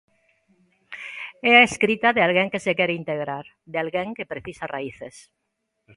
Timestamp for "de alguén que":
2.15-2.63, 3.71-4.29